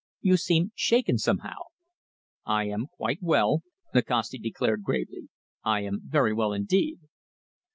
You 0.21 0.35
seem 0.35 0.71
shaken, 0.73 1.19
somehow." 1.19 1.57
"I 2.43 2.63
am 2.63 2.87
quite 2.87 3.19
well," 3.21 3.61
Nikasti 3.93 4.39
declared 4.39 4.81
gravely. 4.81 5.29
"I 5.63 5.81
am 5.81 6.01
very 6.03 6.33
well 6.33 6.53
indeed." 6.53 7.01